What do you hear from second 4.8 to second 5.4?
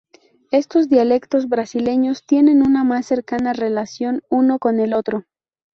otro.